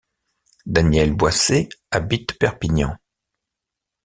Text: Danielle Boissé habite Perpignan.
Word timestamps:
Danielle 0.65 1.13
Boissé 1.13 1.69
habite 1.91 2.39
Perpignan. 2.39 2.97